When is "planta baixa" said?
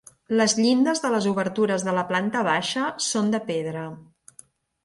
2.13-2.89